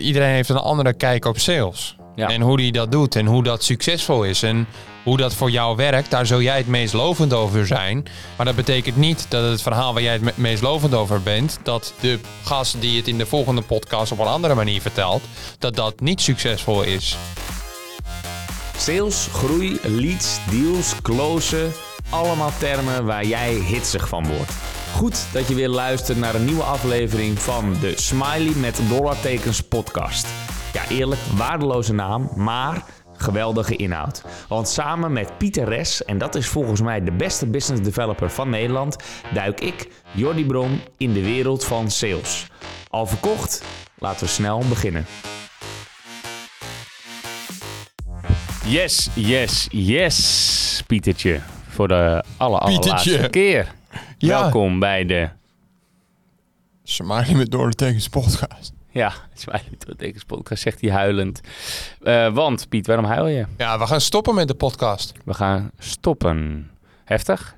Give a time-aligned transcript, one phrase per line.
[0.00, 1.96] iedereen heeft een andere kijk op sales.
[2.14, 2.28] Ja.
[2.28, 4.42] En hoe die dat doet en hoe dat succesvol is.
[4.42, 4.66] En
[5.04, 8.06] hoe dat voor jou werkt, daar zul jij het meest lovend over zijn.
[8.36, 11.58] Maar dat betekent niet dat het verhaal waar jij het me- meest lovend over bent,
[11.62, 15.22] dat de gast die het in de volgende podcast op een andere manier vertelt,
[15.58, 17.16] dat dat niet succesvol is.
[18.76, 21.72] Sales, groei, leads, deals, closen.
[22.10, 24.52] Allemaal termen waar jij hitsig van wordt.
[25.00, 30.26] Goed dat je weer luistert naar een nieuwe aflevering van de Smiley met dollartekens podcast.
[30.72, 32.84] Ja, eerlijk, waardeloze naam, maar
[33.16, 34.22] geweldige inhoud.
[34.48, 38.50] Want samen met Pieter Res, en dat is volgens mij de beste business developer van
[38.50, 38.96] Nederland,
[39.34, 42.46] duik ik, Jordi Bron, in de wereld van sales.
[42.88, 43.62] Al verkocht?
[43.98, 45.06] Laten we snel beginnen.
[48.64, 51.40] Yes, yes, yes, Pietertje.
[51.68, 53.78] Voor de aller, allerlaatste keer.
[54.20, 54.40] Ja.
[54.40, 55.28] Welkom bij de...
[56.84, 58.72] Smiley met door de tekens podcast.
[58.90, 59.62] Ja, Smiley
[59.96, 61.40] Tekens podcast, zegt hij huilend.
[62.02, 63.46] Eh, want, Piet, waarom huil je?
[63.58, 65.12] Ja, we gaan stoppen met de podcast.
[65.24, 66.70] We gaan stoppen.
[67.04, 67.56] Heftig?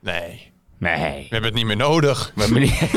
[0.00, 0.98] Nee, Nee.
[0.98, 2.32] we hebben het niet meer nodig.
[2.34, 2.88] Maar meneer-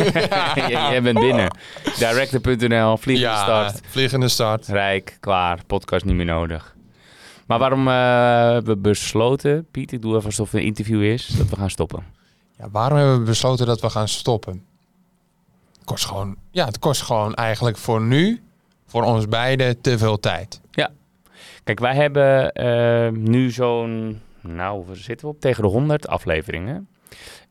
[0.56, 1.56] Jij- Jij bent binnen.
[1.98, 3.82] Director.nl, vliegende Ja, start.
[3.88, 4.68] vliegende start.
[4.68, 6.76] Rijk, klaar, podcast niet meer nodig.
[7.48, 11.50] Maar waarom eh, we besloten, Piet, ik doe even alsof het een interview is, dat
[11.50, 12.04] we gaan stoppen.
[12.60, 14.66] Ja, waarom hebben we besloten dat we gaan stoppen?
[15.74, 18.42] Het kost gewoon, ja, het kost gewoon eigenlijk voor nu,
[18.86, 20.62] voor ons beiden, te veel tijd.
[21.64, 25.40] Kijk, wij hebben eh, nu zo'n, nou, waar zitten we op?
[25.40, 26.88] Tegen de 100 afleveringen.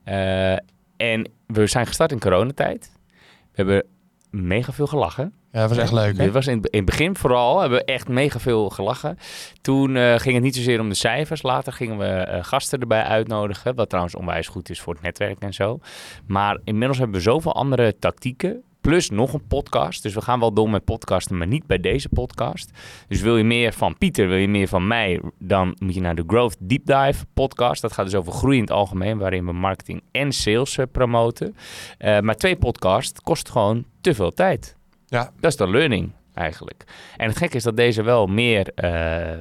[0.05, 0.53] Eh,
[0.97, 2.91] en we zijn gestart in coronatijd.
[3.09, 3.17] We
[3.55, 3.85] hebben
[4.31, 5.33] mega veel gelachen.
[5.59, 6.17] Ja, dat was echt leuk.
[6.17, 9.19] Dit was in, het begin vooral, hebben we echt mega veel gelachen.
[9.61, 11.43] Toen eh, ging het niet zozeer om de cijfers.
[11.43, 13.75] Later gingen we eh, gasten erbij uitnodigen.
[13.75, 15.81] Wat trouwens onwijs goed is voor het netwerk en zo.
[16.27, 18.63] Maar inmiddels hebben we zoveel andere tactieken.
[18.81, 20.03] Plus nog een podcast.
[20.03, 22.71] Dus we gaan wel door met podcasten, maar niet bij deze podcast.
[23.09, 26.15] Dus wil je meer van Pieter, wil je meer van mij, dan moet je naar
[26.15, 27.83] de Growth Deep Dive podcast.
[27.83, 31.57] Dat gaat dus over groei in het algemeen, waarin we marketing en sales eh, promoten.
[31.99, 34.78] Maar twee podcasts kost gewoon te veel tijd.
[35.09, 36.85] Ja, Dat is de learning eigenlijk.
[37.17, 39.39] En het gekke is dat deze wel meer eh, eh,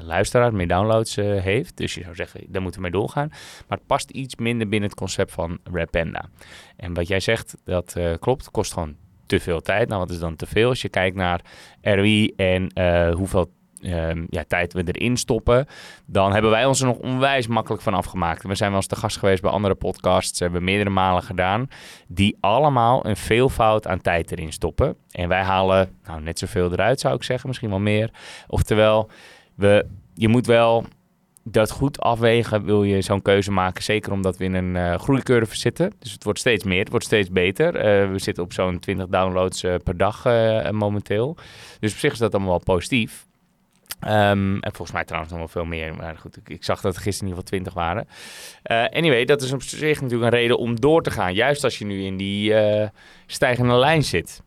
[0.00, 1.76] luisteraars, meer downloads eh, heeft.
[1.76, 3.28] Dus je zou zeggen, daar moeten we mee doorgaan.
[3.68, 6.28] Maar het past iets minder binnen het concept van Rapenda.
[6.76, 8.44] En wat jij zegt, dat klopt.
[8.44, 8.96] Het kost gewoon
[9.30, 9.88] te veel tijd.
[9.88, 10.68] Nou, wat is dan te veel?
[10.68, 11.40] Als je kijkt naar
[11.82, 15.66] ROI en eh, hoeveel ehm, ja, tijd we erin stoppen,
[16.06, 18.42] dan hebben wij ons er nog onwijs makkelijk van afgemaakt.
[18.42, 21.68] We zijn wel eens te gast geweest bij andere podcasts, hebben meerdere malen gedaan,
[22.08, 24.96] die allemaal een veelvoud aan tijd erin stoppen.
[25.10, 28.10] En wij halen nou, net zoveel eruit, zou ik zeggen, misschien wel meer.
[28.46, 29.10] Oftewel,
[29.54, 30.84] we, je moet wel
[31.44, 33.82] dat goed afwegen, wil je zo'n keuze maken.
[33.82, 35.92] Zeker omdat we in een eh, groeicurve zitten.
[35.98, 37.76] Dus het wordt steeds meer, het wordt steeds beter.
[37.76, 40.24] Eh, we zitten op zo'n 20 downloads eh, per dag
[40.72, 41.36] momenteel.
[41.80, 43.26] Dus op zich is dat allemaal wel positief.
[44.00, 45.94] Ehm, en volgens mij trouwens nog wel veel meer.
[45.94, 48.08] Maar goed, ik, ik zag dat er gisteren in ieder geval 20 waren.
[48.62, 51.34] Eh, anyway, dat is op zich natuurlijk een reden om door te gaan.
[51.34, 52.88] Juist als je nu in die eh,
[53.26, 54.42] stijgende lijn zit.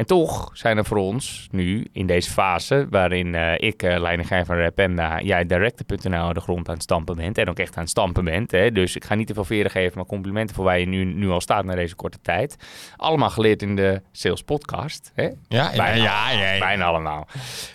[0.00, 4.44] En toch zijn er voor ons nu in deze fase, waarin eh, ik, uh, leidinggevende
[4.44, 7.38] van Rapenda, jij Director.nl de grond aan het stampen bent.
[7.38, 8.50] En ook echt aan het stampen bent.
[8.50, 8.72] Hè?
[8.72, 11.28] Dus ik ga niet te veel veren geven, maar complimenten voor waar je nu, nu
[11.28, 12.56] al staat na deze korte tijd.
[12.96, 15.12] Allemaal geleerd in de Sales Podcast.
[15.14, 15.28] Hè?
[15.48, 16.58] ja, Bijna, ja, ja, ja.
[16.58, 17.26] Bijna allemaal.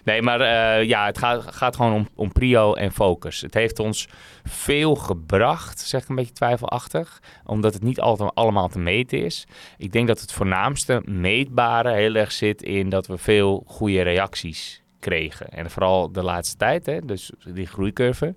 [0.04, 3.42] Nee, maar eh, ja, het gaat, gaat gewoon om, om prio en focus.
[3.42, 4.08] Het heeft ons
[4.44, 9.48] veel gebracht, zeg ik een beetje twijfelachtig, omdat het niet altijd allemaal te meten is.
[9.78, 11.90] Ik denk dat het voornaamste meetbare
[12.32, 17.00] zit in dat we veel goede reacties En vooral de laatste tijd, hè?
[17.06, 18.34] dus die groeicurve.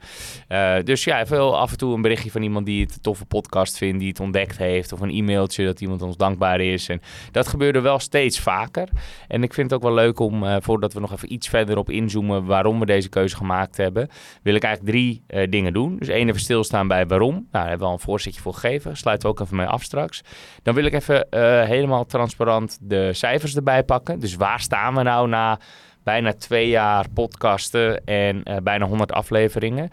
[0.49, 3.25] Uh, dus ja, veel af en toe een berichtje van iemand die het een toffe
[3.25, 6.89] podcast vindt, die het ontdekt heeft, of een e-mailtje dat iemand ons dankbaar is.
[6.89, 7.01] En
[7.33, 8.89] dat gebeurde wel steeds vaker.
[9.29, 11.77] En ik vind het ook wel leuk om, uh, voordat we nog even iets verder
[11.77, 14.09] op inzoomen waarom we deze keuze gemaakt hebben,
[14.43, 15.97] wil ik eigenlijk drie uh, dingen doen.
[15.99, 17.33] Dus één even stilstaan bij waarom.
[17.33, 18.97] Nou, daar hebben we al een voorzetje voor gegeven.
[18.97, 20.23] Sluiten we ook even mee af straks.
[20.63, 21.27] Dan wil ik even
[21.67, 24.21] helemaal transparant de cijfers erbij pakken.
[24.21, 25.59] Dus waar staan we nou na
[26.09, 29.91] bijna twee jaar podcasten en uh, bijna 100 afleveringen.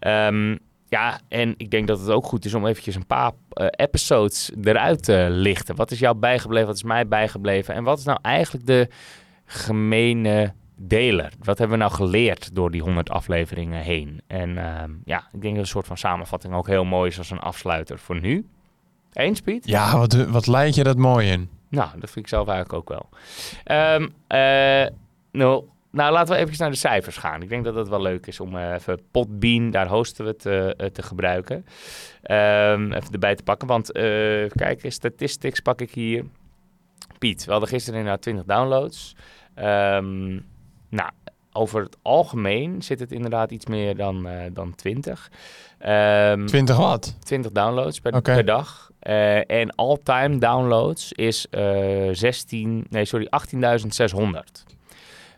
[0.00, 0.58] Um,
[0.88, 4.50] ja, en ik denk dat het ook goed is om eventjes een paar uh, episodes
[4.62, 5.76] eruit te lichten.
[5.76, 6.66] Wat is jou bijgebleven?
[6.66, 7.74] Wat is mij bijgebleven?
[7.74, 8.88] En wat is nou eigenlijk de
[9.44, 11.32] gemene deler?
[11.42, 14.20] Wat hebben we nou geleerd door die 100 afleveringen heen?
[14.26, 17.30] En uh, ja, ik denk dat een soort van samenvatting ook heel mooi is als
[17.30, 18.48] een afsluiter voor nu.
[19.12, 19.66] Eens, Piet?
[19.66, 21.48] Ja, wat, wat leid je dat mooi in?
[21.68, 23.08] Nou, dat vind ik zelf eigenlijk ook wel.
[23.94, 24.86] Um, uh,
[25.36, 27.42] nou, nou, laten we even naar de cijfers gaan.
[27.42, 30.44] Ik denk dat het wel leuk is om uh, even Podbean, daar hosten we het,
[30.80, 31.56] uh, te gebruiken.
[31.56, 34.02] Um, even erbij te pakken, want uh,
[34.48, 36.24] kijk, statistics pak ik hier.
[37.18, 39.16] Piet, we hadden gisteren inderdaad 20 downloads.
[39.54, 40.40] Ehm,
[40.88, 41.10] nou,
[41.56, 45.30] over het algemeen zit het inderdaad iets meer dan, eh, dan 20.
[45.78, 47.16] Ehm 20 wat?
[47.20, 48.90] 20 downloads per, per dag.
[48.98, 54.75] Eh, en all-time downloads is eh 16, nee sorry, 18.600.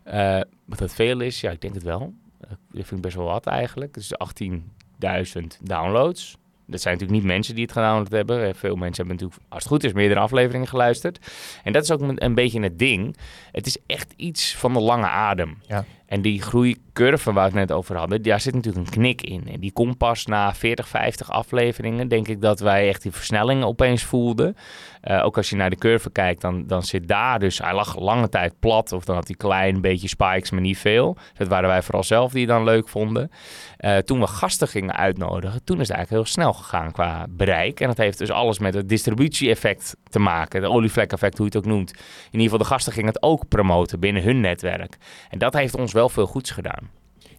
[0.09, 2.13] Eh wat dat veel is, ja, ik denk het wel.
[2.41, 3.95] Eh, dat vind ik best wel wat eigenlijk.
[3.95, 4.13] Dus
[4.43, 6.37] 18.000 downloads.
[6.67, 8.47] Dat zijn natuurlijk niet mensen die het gedownload hebben.
[8.49, 11.33] Eh, Veel mensen hebben natuurlijk, als het goed is, meerdere afleveringen geluisterd.
[11.65, 13.17] En dat is ook een beetje het ding.
[13.53, 15.59] Het is echt iets van de lange adem.
[15.67, 15.85] Ja.
[16.09, 19.49] En die groeicurve waar we het net over hadden, daar zit natuurlijk een knik in.
[19.49, 23.65] En die komt pas na 40, 50 afleveringen, denk ik dat wij echt die versnelling
[23.65, 24.57] opeens voelden.
[25.01, 27.99] Eh, ook als je naar de curve kijkt, dan, dan zit daar dus, hij lag
[27.99, 28.93] lange tijd plat.
[28.93, 31.17] Of dan had hij klein beetje spikes, maar niet veel.
[31.35, 33.31] Dat waren wij vooral zelf die dan leuk vonden.
[33.77, 37.81] Eh, toen we gasten gingen uitnodigen, toen is het eigenlijk heel snel gegaan qua bereik.
[37.81, 40.61] En dat heeft dus alles met het distributie-effect te maken.
[40.61, 41.91] De olievlek-effect, hoe je het ook noemt.
[41.91, 41.99] In
[42.31, 44.97] ieder geval, de gasten gingen het ook promoten binnen hun netwerk.
[45.31, 46.91] En dat heeft ons wel veel goeds gedaan.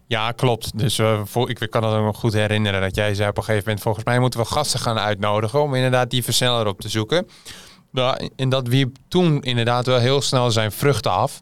[0.06, 0.78] Ja, klopt.
[0.78, 3.42] Dus eh, voor, ik kan het ook nog goed herinneren dat jij zei op een
[3.42, 3.82] gegeven moment...
[3.82, 7.28] volgens mij moeten we gasten gaan uitnodigen om inderdaad die versneller op te zoeken.
[8.36, 11.40] En dat wierp toen inderdaad wel heel snel zijn vruchten af.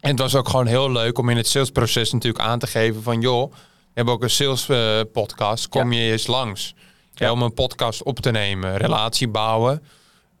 [0.00, 3.02] En het was ook gewoon heel leuk om in het salesproces natuurlijk aan te geven
[3.02, 3.20] van...
[3.20, 3.56] joh, we
[3.94, 6.74] hebben ook een sales eh, podcast, kom je eens langs.
[7.14, 9.82] Ja, om een podcast op te nemen, relatie bouwen...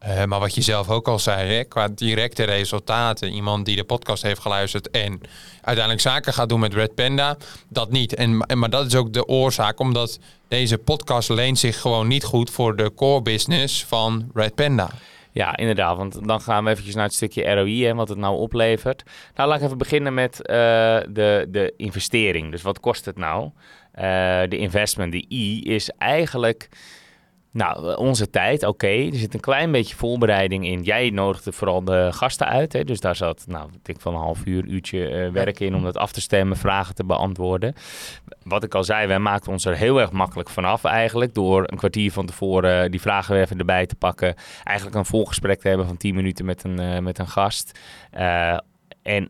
[0.00, 3.32] Eh, maar wat je zelf ook al zei, hè, qua directe resultaten.
[3.32, 5.20] Iemand die de podcast heeft geluisterd en
[5.54, 7.36] uiteindelijk zaken gaat doen met Red Panda,
[7.68, 8.14] dat niet.
[8.14, 10.18] En, maar dat is ook de oorzaak, omdat
[10.48, 14.90] deze podcast leent zich gewoon niet goed voor de core business van Red Panda.
[15.32, 15.96] Ja, inderdaad.
[15.96, 19.02] Want dan gaan we eventjes naar het stukje ROI en wat het nou oplevert.
[19.34, 20.56] Nou, laat ik even beginnen met eh,
[21.08, 22.50] de, de investering.
[22.50, 23.50] Dus wat kost het nou?
[23.92, 24.02] Eh,
[24.48, 26.68] de investment, de I, is eigenlijk...
[27.52, 28.86] Nou, onze tijd, oké.
[28.86, 30.82] Er zit een klein beetje voorbereiding in.
[30.82, 32.72] Jij nodigde vooral de gasten uit.
[32.72, 32.84] Hè?
[32.84, 35.82] Dus daar zat, nou, ik denk van een half uur, uurtje eh, werk in om
[35.82, 37.74] dat af te stemmen, vragen te beantwoorden.
[38.42, 41.34] Wat ik al zei, wij maakten ons er heel erg makkelijk vanaf eigenlijk.
[41.34, 44.34] Door een kwartier van tevoren die vragen weer even erbij te pakken.
[44.64, 47.78] Eigenlijk een volgesprek te hebben van 10 minuten met een, eh, met een gast.
[48.10, 48.58] Eh,
[49.02, 49.28] en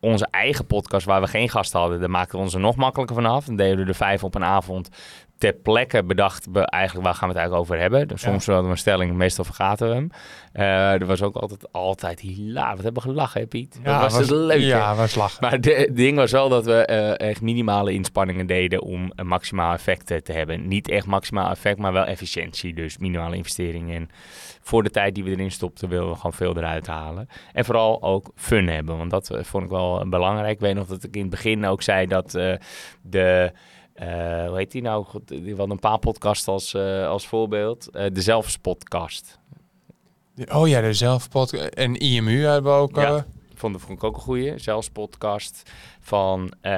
[0.00, 3.16] onze eigen podcast, waar we geen gasten hadden, daar maakten we ons er nog makkelijker
[3.16, 3.44] vanaf.
[3.44, 4.88] Dan deden we er vijf op een avond
[5.38, 8.08] ter plekke bedacht we eigenlijk waar gaan we het eigenlijk over hebben.
[8.08, 10.10] Dus soms hadden we een stelling, meestal vergaten we hem.
[10.52, 12.74] Eh, er was ook altijd, altijd hilaar.
[12.74, 13.80] Wat hebben we gelachen, hè Piet?
[13.82, 14.60] Dat was, het leuk.
[14.60, 15.38] Ja, was lachen.
[15.40, 19.26] Maar de- het ding was wel dat we eh, echt minimale inspanningen deden om een
[19.26, 20.68] maximaal effect eh, te hebben.
[20.68, 22.74] Niet echt maximaal effect, maar wel efficiëntie.
[22.74, 23.96] Dus minimale investeringen.
[23.96, 24.08] En
[24.60, 27.28] voor de tijd die we erin stopten, wilden we gewoon veel eruit halen.
[27.52, 30.52] En vooral ook fun hebben, want dat vond ik wel belangrijk.
[30.52, 32.30] Ik weet nog dat ik in het begin ook zei dat
[33.02, 33.52] de...
[33.98, 35.04] eh, hoe heet die nou?
[35.04, 37.88] God, Die had een paar podcasts als, eh, als voorbeeld.
[37.90, 39.38] Eh, de Zelfspodcast.
[40.52, 41.64] Oh ja, de zelfpodcast.
[41.64, 42.96] En IMU hebben we ook.
[42.96, 43.26] Ja.
[43.58, 44.58] Eh, Vond, vond ik ook een goeie.
[44.58, 45.70] Zelfs podcast
[46.00, 46.72] van eh,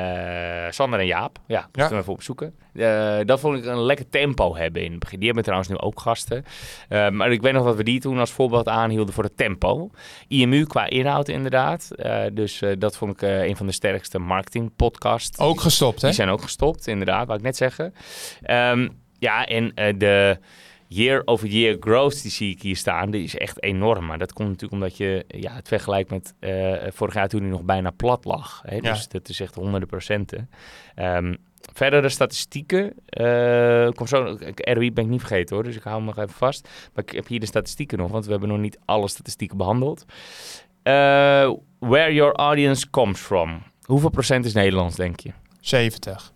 [0.71, 1.38] Sander en Jaap.
[1.47, 1.67] Ja, Ja.
[1.73, 2.55] moeten we even opzoeken.
[2.75, 5.17] Eh, dat vond ik een lekker tempo hebben in het begin.
[5.17, 6.44] Die hebben trouwens nu ook gasten.
[6.88, 9.91] Eh, maar ik weet nog dat we die toen als voorbeeld aanhielden voor het tempo.
[10.29, 11.91] IMU qua inhoud inderdaad.
[12.32, 15.38] Dus dat vond ik een van de sterkste marketing podcasts.
[15.38, 16.06] ook gestopt, hè?
[16.06, 17.94] Die zijn ook gestopt, inderdaad, wou ik net zeggen.
[18.43, 18.88] Ehm,
[19.19, 20.38] ja, en de
[20.92, 24.06] year-over-year growth die zie ik hier staan, die is echt enorm.
[24.06, 27.50] Maar dat komt natuurlijk omdat je ja, het vergelijkt met eh, vorig jaar toen hij
[27.50, 28.62] nog bijna plat lag.
[28.64, 28.75] Hè?
[28.75, 28.81] Ja.
[28.81, 30.50] Dus dat is echt honderden procenten.
[30.94, 31.35] Ehm,
[31.73, 32.94] verdere statistieken.
[33.06, 36.35] eh kom zo, ROI ben ik niet vergeten hoor, dus ik hou hem nog even
[36.35, 36.68] vast.
[36.94, 40.04] Maar ik heb hier de statistieken nog, want we hebben nog niet alle statistieken behandeld.
[40.82, 43.62] Eh, where your audience comes from.
[43.82, 45.32] Hoeveel procent is Nederlands, denk je?
[45.61, 46.32] 70.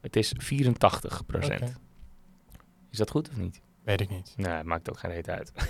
[0.00, 1.78] Het is 84 procent.
[2.90, 3.60] Is dat goed of niet?
[3.84, 4.34] Weet ik niet.
[4.36, 5.52] Nee, maakt ook geen reet uit.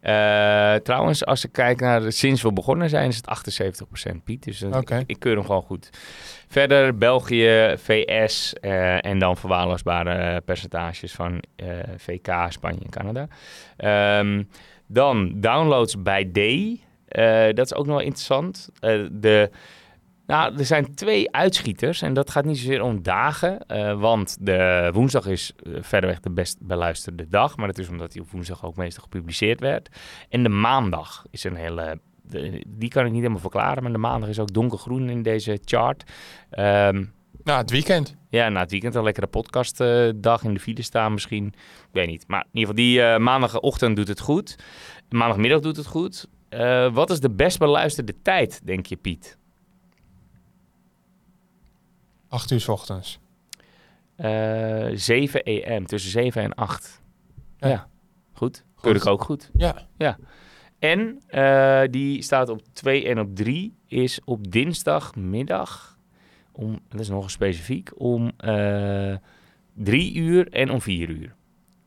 [0.00, 4.44] Eh, trouwens, als ik kijk naar de- sinds we begonnen zijn, is het 78% Piet.
[4.44, 4.96] Dus dat- Oké.
[4.96, 5.90] ik, ik keur hem gewoon goed.
[6.48, 13.26] Verder België, VS eh, en dan verwaarloosbare percentages van eh, VK, Spanje en Canada.
[13.76, 14.42] Ehm,
[14.86, 16.38] dan downloads bij D.
[17.08, 18.68] Eh, dat is ook nog wel interessant.
[18.80, 19.50] Eh, de,
[20.28, 23.66] nou, er zijn twee uitschieters en dat gaat niet zozeer om dagen.
[23.66, 27.56] eh, want de woensdag is eh, verreweg de best beluisterde dag.
[27.56, 29.88] Maar dat is omdat die op woensdag ook meestal gepubliceerd werd.
[30.28, 32.00] En de maandag is een hele...
[32.22, 35.58] de- die kan ik niet helemaal verklaren, maar de maandag is ook donkergroen in deze
[35.64, 36.04] chart.
[36.50, 37.04] Ehm,
[37.44, 38.16] Nou, het weekend.
[38.28, 41.46] ja, na het weekend een lekkere podcastdag in de file staan misschien.
[41.46, 42.24] Ik weet niet.
[42.26, 44.56] Maar in ieder geval, die eh, maandagochtend doet het goed.
[45.08, 46.26] Maandagmiddag doet het goed.
[46.48, 49.37] Eh, wat is de best beluisterde tijd, denk je, Piet?
[52.28, 53.18] 8 uur 's ochtends.
[54.16, 57.00] Eh 7 am, tussen 7 en 8.
[57.58, 57.68] Ja.
[57.68, 57.88] Ja.
[58.32, 58.64] Goed.
[58.80, 59.50] Keur ik ook goed.
[59.96, 60.18] Ja.
[60.78, 65.98] En eh, die staat op 2 en op 3 is op dinsdagmiddag
[66.52, 69.14] om, dat is nog specifiek, om eh
[69.74, 71.34] 3 uur en om 4 uur.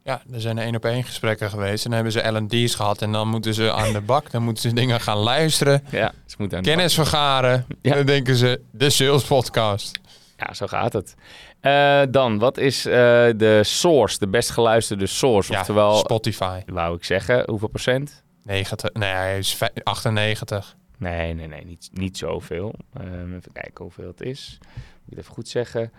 [0.03, 1.85] Ja, er zijn één op één gesprekken geweest.
[1.85, 3.01] En dan hebben ze L&D's gehad.
[3.01, 4.31] En dan moeten ze aan de bak.
[4.31, 5.83] Dan moeten ze dingen gaan luisteren.
[5.91, 7.65] Ja, ze moeten aan Kennis vergaren.
[7.81, 7.91] Ja.
[7.91, 9.99] En dan denken ze, de sales podcast.
[10.47, 11.15] Ja, zo gaat het.
[11.59, 12.93] Eh, dan, wat is eh,
[13.35, 15.51] de source, de best geluisterde source?
[15.51, 16.61] Ja, Oftewel, Spotify.
[16.65, 18.23] wou ik zeggen, hoeveel procent?
[18.43, 20.75] 90, nee, hij is vij- 98.
[20.97, 22.73] Nee, nee, nee, niet, niet zoveel.
[22.93, 24.57] Ehm, even kijken hoeveel het is.
[25.03, 25.91] Moet ik even goed zeggen.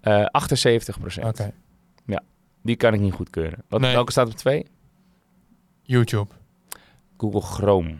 [0.00, 1.26] Eh 78 procent.
[1.26, 1.52] Oké.
[2.64, 3.64] Die kan ik niet goedkeuren.
[3.68, 3.92] Wat, Nee.
[3.94, 4.66] Welke staat op twee?
[5.82, 6.34] YouTube.
[7.16, 7.94] Google Chrome.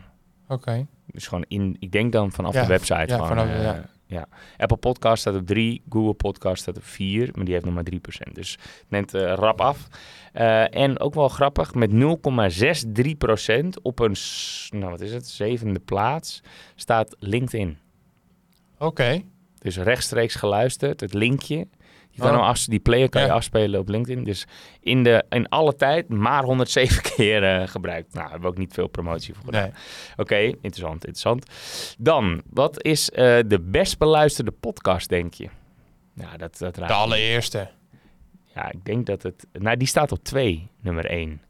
[0.47, 0.87] Oké.
[1.05, 2.93] Dus gewoon in, ik denk dan vanaf Ja, de website.
[2.93, 3.85] ja, gewoon, vanaf- eh, ja.
[4.13, 4.27] Ja.
[4.57, 7.87] Apple Podcast staat op 3, Google Podcast staat op 4, maar die heeft nog maar
[7.93, 8.31] 3%.
[8.33, 9.87] Dus het neemt eh, rap af.
[10.33, 11.95] Eh, en ook wel grappig, met 0,63%
[13.81, 14.15] op een,
[14.69, 16.41] nou wat is het, zevende plaats
[16.75, 17.77] staat LinkedIn.
[18.77, 19.21] Oké.
[19.59, 21.67] Dus rechtstreeks geluisterd, het linkje.
[22.15, 22.35] Je kan Oh.
[22.37, 24.23] hem af, die player kan je afspelen op LinkedIn.
[24.23, 24.45] Dus
[24.79, 28.13] in, de, in alle tijd maar 107 keer eh, gebruikt.
[28.13, 29.61] Nou, hebben we ook niet veel promotie voor gedaan.
[29.63, 29.71] Nee.
[30.17, 31.45] Oké, interessant, interessant.
[31.97, 35.47] Dan, wat is eh, de best beluisterde podcast, denk je?
[36.15, 37.01] Ja, dat, dat raakt De me.
[37.01, 37.69] allereerste.
[38.55, 39.47] Ja, ik denk dat het...
[39.51, 41.41] Nou, die staat op 2, nummer 1.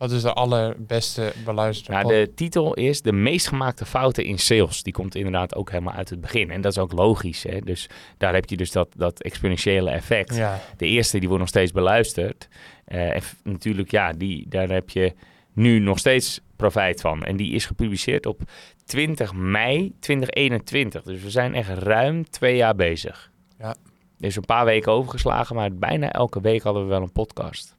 [0.00, 4.82] Wat is de allerbeste beluisterde Nou, de titel is De meest gemaakte fouten in sales.
[4.82, 6.50] Die komt inderdaad ook helemaal uit het begin.
[6.50, 7.60] En dat is ook logisch, hè.
[7.60, 10.36] Dus daar heb je dus dat, dat exponentiële effect.
[10.36, 10.60] Ja.
[10.76, 12.48] De eerste, die wordt nog steeds beluisterd.
[12.84, 15.14] Eh, en natuurlijk, ja, die, daar heb je
[15.52, 17.22] nu nog steeds profijt van.
[17.24, 18.40] En die is gepubliceerd op
[18.84, 21.02] 20 mei 2021.
[21.02, 23.30] Dus we zijn echt ruim twee jaar bezig.
[23.58, 23.74] Ja.
[24.18, 27.78] Er is een paar weken overgeslagen, maar bijna elke week hadden we wel een podcast.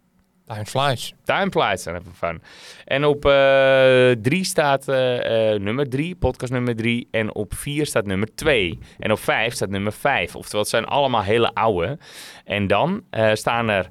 [0.53, 1.13] Time flies.
[1.24, 2.41] Time flies, daar hebben we van.
[2.86, 7.08] En op eh drie staat eh, eh, nummer drie, podcast nummer drie.
[7.12, 8.79] En op vier staat nummer twee.
[9.00, 10.36] En op vijf staat nummer vijf.
[10.36, 11.98] Oftewel, het zijn allemaal hele oude.
[12.46, 13.89] En dan eh, staan er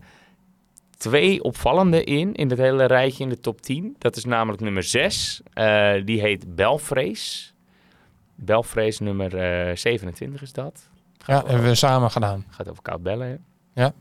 [0.97, 3.95] twee opvallende in, in het hele rijtje in de top 10.
[3.99, 5.41] Dat is namelijk nummer zes.
[5.53, 7.55] eh, die heet Belvrees.
[8.35, 9.37] Belvrees nummer
[9.69, 10.89] eh 27 is dat.
[11.27, 12.45] Ja, hebben we samen gedaan.
[12.51, 13.37] Gaat over koud bellen, hè?
[13.83, 13.93] Ja.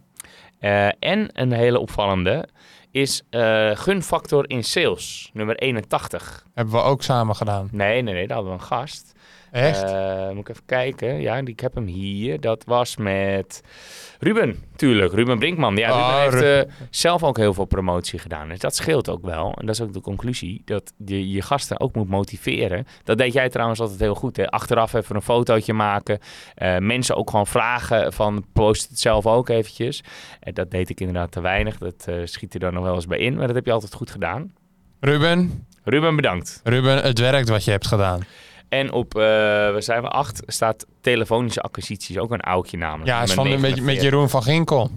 [0.59, 2.47] Eh, en een hele opvallende
[2.91, 6.45] is eh, gunfactor in sales, nummer 81.
[6.53, 7.69] Hebben we ook samen gedaan.
[7.71, 9.13] Nee, nee, nee, daar hadden we een gast.
[9.51, 9.83] Echt?
[9.83, 11.21] Eh, moet ik even kijken.
[11.21, 12.39] Ja, ik heb hem hier.
[12.39, 13.61] Dat was met
[14.19, 15.13] Ruben, tuurlijk.
[15.13, 15.75] Ruben Brinkman.
[15.75, 18.49] Ja, Ruben Oh, heeft eh, zelf ook heel veel promotie gedaan.
[18.49, 19.53] Dus dat scheelt ook wel.
[19.57, 20.61] En dat is ook de conclusie.
[20.65, 22.85] Dat je je gasten ook moet motiveren.
[23.03, 24.37] Dat deed jij trouwens altijd heel goed.
[24.37, 24.49] Hè?
[24.49, 26.19] Achteraf even een fotootje maken.
[26.55, 30.03] Eh, mensen ook gewoon vragen van post het zelf ook eventjes.
[30.39, 31.77] En dat deed ik inderdaad te weinig.
[31.77, 33.35] Dat schiet er dan nog wel eens bij in.
[33.35, 34.53] Maar dat heb je altijd goed gedaan.
[34.99, 36.61] Ruben, Ruben, bedankt.
[36.63, 38.21] Ruben, het werkt wat je hebt gedaan.
[38.69, 39.21] En op, eh
[39.73, 42.17] we zijn we acht, staat telefonische acquisities.
[42.17, 43.07] Ook een oudje namelijk.
[43.07, 44.03] Ja, is van, met, met 49.
[44.03, 44.89] Jeroen van Ginkel.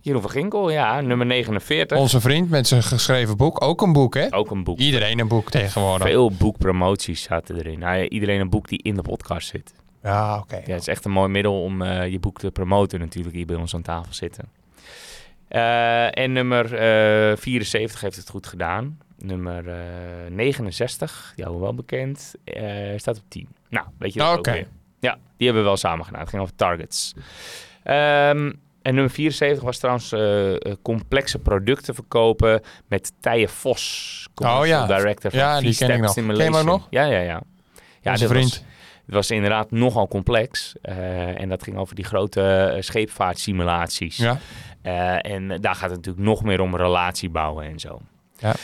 [0.00, 1.98] Jeroen van Ginkel, ja, nummer 49.
[1.98, 3.62] Onze vriend met zijn geschreven boek.
[3.64, 4.34] Ook een boek, hè?
[4.34, 4.78] Ook een boek.
[4.78, 6.06] Iedereen een boek tegenwoordig.
[6.06, 7.78] Veel boekpromoties zaten erin.
[7.78, 9.72] Nou, ja, iedereen een boek die in de podcast zit.
[10.02, 10.56] Ja, oké.
[10.56, 13.46] Ja, het is echt een mooi middel om eh, je boek te promoten natuurlijk hier
[13.46, 14.48] bij ons aan tafel zitten.
[15.48, 18.98] Eh, en nummer eh 74 heeft het goed gedaan.
[19.24, 22.64] Nummer eh 69, jou wel bekend, eh,
[22.96, 23.48] staat op 10.
[23.68, 24.66] Nou, weet je dat ook weer.
[25.00, 26.20] Ja, die hebben we wel samen gedaan.
[26.20, 27.12] Het ging over targets.
[27.82, 28.52] Ehm,
[28.82, 34.28] en nummer 74 was trouwens eh, eh, complexe producten verkopen met Tije Vos.
[34.34, 34.86] Oh ja.
[34.86, 36.14] Director van Ja, die ken ik nog.
[36.14, 36.86] Ken je nog?
[36.90, 37.42] Ja, ja, ja.
[38.00, 38.64] Ja, Onze dit was- vriend.
[39.06, 40.74] het was inderdaad nogal complex.
[40.82, 44.16] eh, en dat ging over die grote eh, scheepvaartsimulaties.
[44.16, 44.38] Ja.
[44.82, 48.00] Eh, en daar gaat het natuurlijk nog meer om relatie bouwen en zo.
[48.38, 48.54] Ja.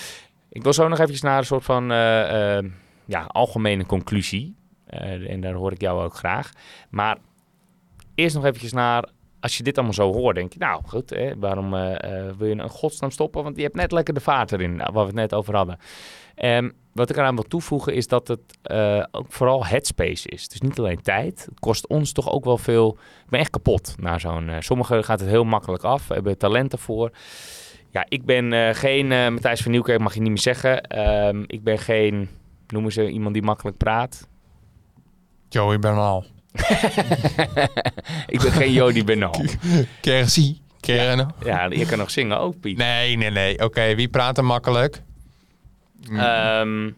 [0.50, 2.64] Ik wil zo nog eventjes naar een soort van eh, eh,
[3.04, 4.56] ja, algemene conclusie.
[4.86, 6.52] Eh, en daar hoor ik jou ook graag.
[6.90, 7.18] Maar
[8.14, 9.08] eerst nog eventjes naar...
[9.40, 10.58] Als je dit allemaal zo hoort, denk je...
[10.58, 11.70] Nou, goed, hè, waarom
[12.38, 13.42] wil je een godsnaam stoppen?
[13.42, 15.78] Want je hebt net lekker de vaart erin, nou, waar we het net over hadden.
[16.34, 18.40] Ehm, wat ik eraan wil toevoegen is dat het
[19.10, 20.48] ook vooral headspace is.
[20.48, 21.44] Dus niet alleen tijd.
[21.50, 22.98] Het kost ons toch ook wel veel.
[23.24, 24.50] Ik ben echt kapot na zo'n.
[24.58, 26.08] sommigen gaat het heel makkelijk af.
[26.08, 27.10] Hebben talent ervoor.
[27.90, 30.82] Ja, ik ben eh, geen eh Matthijs van Nieuwkerk, mag je niet meer zeggen.
[30.82, 32.28] Ehm, ik ben geen.
[32.68, 34.28] Noemen ze iemand die makkelijk praat?
[35.48, 36.24] Joey Bernal.
[38.26, 39.34] ik ben geen Jody Bernal.
[40.00, 40.60] Kersie.
[41.44, 42.76] Ja, je kan nog zingen ook, Piet.
[42.78, 43.64] Nee, nee, nee.
[43.64, 45.02] Oké, wie praat er makkelijk?
[46.10, 46.90] Ehm,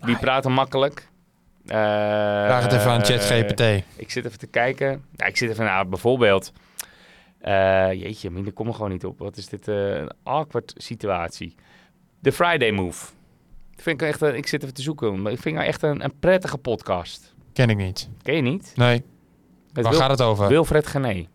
[0.00, 1.08] wie praat er makkelijk?
[1.66, 1.76] Eh,
[2.44, 3.60] Vraag het even aan eh, ChatGPT.
[3.96, 5.04] Ik zit even te kijken.
[5.16, 6.52] Ja, ik zit even naar bijvoorbeeld.
[7.46, 9.18] Eh, jeetje, daar kom er gewoon niet op.
[9.18, 9.68] Wat is dit?
[9.68, 11.54] eh, een awkward situatie.
[12.20, 13.06] De Friday Move.
[13.76, 16.04] Vind ik, echt, een- ik zit even te zoeken, maar ik vind nou echt een,
[16.04, 17.34] een prettige podcast.
[17.52, 18.08] Ken ik niet.
[18.22, 18.72] Ken je niet?
[18.76, 18.94] Nee.
[19.72, 20.44] Het Waar Wil- gaat het over?
[20.44, 20.52] Oké.
[20.52, 21.26] Wilfred Gené.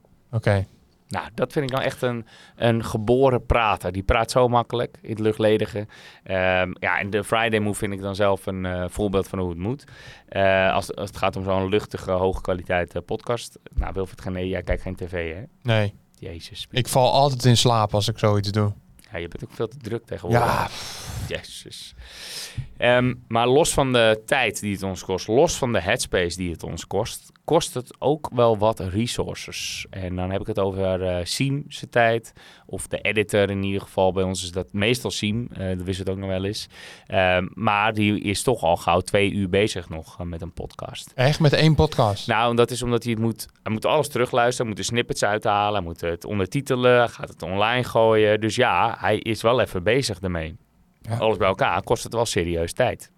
[1.12, 2.26] Nou, dat vind ik dan echt een,
[2.56, 3.92] een geboren prater.
[3.92, 5.88] Die praat zo makkelijk in het luchtledige.
[6.24, 9.50] Ehm, ja, en de Friday Move vind ik dan zelf een eh, voorbeeld van hoe
[9.50, 9.84] het moet.
[10.28, 13.60] Eh, als, als het gaat om zo'n luchtige, hoge kwaliteit eh, podcast.
[13.74, 15.44] Nou, Wilfred Gené, jij kijkt geen tv, hè?
[15.62, 15.94] Nee.
[16.20, 16.68] Jezus.
[16.72, 18.74] Ik val altijd in slaap als ik zoiets doe.
[19.12, 20.48] Ja, je bent ook veel te druk tegenwoordig.
[20.48, 20.68] Ja.
[21.28, 21.94] Jezus.
[22.78, 26.52] Ehm, maar los van de tijd die het ons kost, los van de headspace die
[26.52, 29.86] het ons kost, kost het ook wel wat resources.
[29.90, 32.34] En dan heb ik het over Siem zijn tijd,
[32.66, 34.12] of de editor in ieder geval.
[34.12, 36.68] Bij ons is dat meestal Siem, eh dat wist het ook nog wel eens.
[37.08, 41.12] Ehm, maar die is toch al gauw twee uur bezig nog eh, met een podcast.
[41.16, 42.28] Echt met één podcast?
[42.28, 45.24] Nou, dat is omdat hij het moet, hij moet alles terugluisteren, hij moet de snippets
[45.24, 48.42] uithalen, hij moet het ondertitelen, hij gaat het online gooien.
[48.42, 50.56] Dus ja, hij is wel even bezig ermee.
[51.02, 51.18] Ja.
[51.18, 53.12] Alles bij elkaar kost het wel serieus tijd.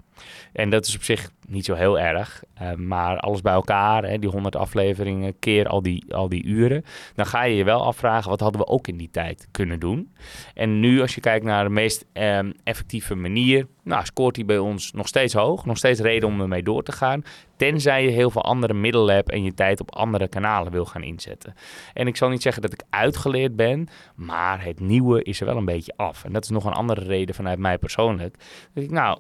[0.54, 2.44] En dat is op zich niet zo heel erg.
[2.54, 6.86] eh, maar alles bij elkaar, hè, die 100 afleveringen, keer al die, al die uren.
[7.16, 10.14] Dan ga je je wel afvragen, wat hadden we ook in die tijd kunnen doen?
[10.54, 14.58] En nu, als je kijkt naar de meest ehm, effectieve manier, nou, scoort hij bij
[14.58, 15.66] ons nog steeds hoog.
[15.66, 17.24] Nog steeds reden om ermee door te gaan.
[17.58, 21.04] Tenzij je heel veel andere middelen hebt en je tijd op andere kanalen wil gaan
[21.04, 21.54] inzetten.
[21.94, 25.58] En ik zal niet zeggen dat ik uitgeleerd ben, maar het nieuwe is er wel
[25.58, 26.24] een beetje af.
[26.24, 28.36] En dat is nog een andere reden vanuit mij persoonlijk.
[28.74, 29.20] Dat ik, nou,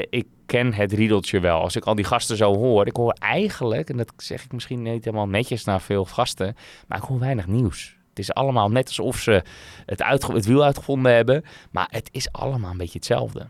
[0.00, 1.60] eh, ik ken het riedeltje wel.
[1.60, 4.82] Als ik al die gasten zo hoor, ik hoor eigenlijk, en dat zeg ik misschien
[4.82, 6.56] niet helemaal netjes naar veel gasten,
[6.88, 7.96] maar ik hoor weinig nieuws.
[8.08, 9.42] Het is allemaal net alsof ze
[9.86, 13.46] het, uitge- het wiel uitgevonden hebben, maar het is allemaal een beetje hetzelfde.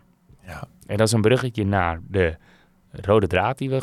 [0.46, 0.64] Ja.
[0.86, 2.36] En dat is een bruggetje naar de
[2.90, 3.80] rode draad die we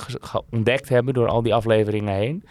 [0.49, 2.43] ontdekt hebben door al die afleveringen heen.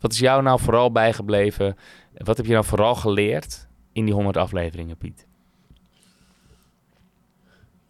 [0.00, 1.76] Wat is jou nou vooral bijgebleven?
[2.14, 5.26] Wat heb je nou vooral geleerd in die 100 afleveringen, Piet?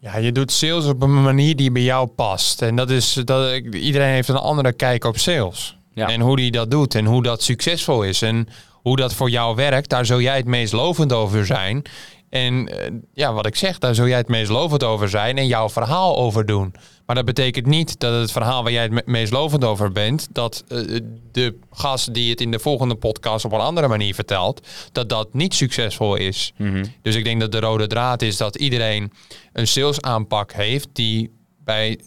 [0.04, 2.62] Ja, je doet sales op een manier die bij jou past.
[2.62, 5.78] En dat is dat iedereen heeft een andere kijk op sales.
[5.94, 6.08] Ja.
[6.08, 9.56] En hoe die dat doet en hoe dat succesvol is en hoe dat voor jou
[9.56, 11.82] werkt, daar zul jij het meest lovend over zijn.
[12.30, 15.46] En eh, ja, wat ik zeg, daar zul jij het meest lovend over zijn en
[15.46, 16.74] jouw verhaal over doen.
[17.06, 20.28] Maar dat betekent niet dat het verhaal waar jij het me- meest lovend over bent,
[20.32, 21.00] dat eh,
[21.32, 25.34] de gast die het in de volgende podcast op een andere manier vertelt, dat dat
[25.34, 26.52] niet succesvol is.
[27.02, 29.12] Dus ik denk dat de rode draad is dat iedereen
[29.52, 31.30] een sales aanpak heeft die
[31.64, 32.00] bij,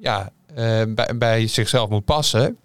[0.00, 2.56] ja, eh, bij, bij zichzelf moet passen.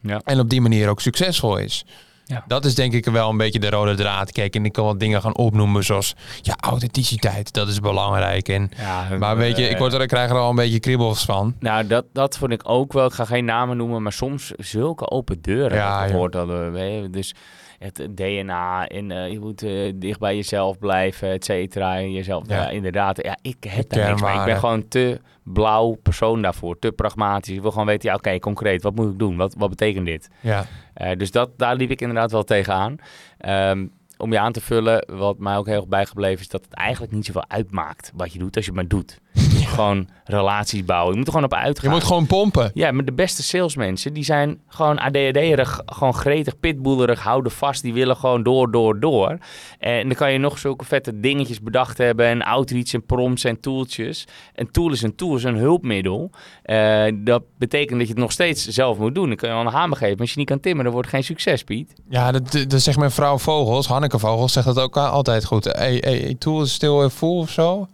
[0.00, 0.20] Ja.
[0.24, 1.84] En op die manier ook succesvol is.
[2.24, 2.44] Ja.
[2.46, 4.32] Dat is denk ik wel een beetje de rode draad.
[4.32, 8.48] Kijk, en ik kan wat dingen gaan opnoemen zoals ja, authenticiteit, dat is belangrijk.
[8.48, 11.24] En, Ja, maar weet je, ik, word er, ik krijg er al een beetje kriebels
[11.24, 11.54] van.
[11.58, 13.06] Nou, dat, dat vond ik ook wel.
[13.06, 15.76] Ik ga geen namen noemen, maar soms zulke open deuren.
[15.76, 16.76] Ja, gehoord hadden.
[17.02, 17.10] je.
[17.10, 17.34] Dus
[17.82, 21.96] het DNA en eh, je moet eh, dicht bij jezelf blijven, et cetera.
[21.96, 22.68] En jezelf, Ja.
[22.68, 23.22] inderdaad.
[23.24, 24.38] Ja, ik heb daar niks mee.
[24.38, 27.54] Ik ben gewoon te blauw persoon daarvoor, te pragmatisch.
[27.54, 29.36] Ik wil gewoon weten, ja, oké, concreet, wat moet ik doen?
[29.36, 30.28] Wat, wat betekent dit?
[30.40, 32.96] Ja, Eh, dus dat, daar liep ik inderdaad wel tegenaan.
[33.38, 33.86] Ehm
[34.18, 37.12] om je aan te vullen, wat mij ook heel erg bijgebleven is, dat het eigenlijk
[37.12, 39.18] niet zoveel uitmaakt wat je doet als je het maar doet.
[39.74, 41.10] Gewoon relaties bouwen.
[41.10, 41.88] Je moet er gewoon op uitgaan.
[41.90, 42.70] je moet gewoon pompen.
[42.74, 47.82] Ja, maar de beste salesmensen, die zijn gewoon ADHD-erig, gewoon gretig, pitboelerig, houden vast.
[47.82, 49.38] Die willen gewoon door, door, door.
[49.78, 53.60] En dan kan je nog zulke vette dingetjes bedacht hebben en outreach en prompts en
[53.60, 54.26] tooltjes.
[54.54, 56.30] Een tool is een tool, is een hulpmiddel.
[56.62, 59.26] Eh, dat betekent dat je het nog steeds zelf moet doen.
[59.26, 61.08] Dan kun je wel een hamer geven, maar als je niet kan timmen, dan wordt
[61.08, 61.92] het geen succes, Piet.
[62.08, 65.64] Ja, dat, dat zegt mijn vrouw Vogels, Hanneke Vogels, zegt dat ook altijd goed.
[65.64, 67.88] Hey, hey, tool is still full of zo?